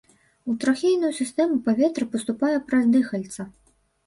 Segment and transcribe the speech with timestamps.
[0.51, 3.41] У трахейную сістэму паветра паступае праз дыхальца.